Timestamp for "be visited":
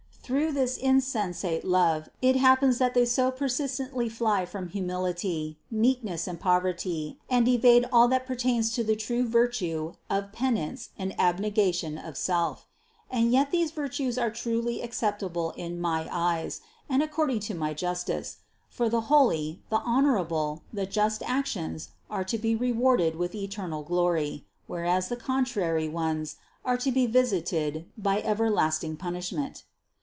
26.91-27.85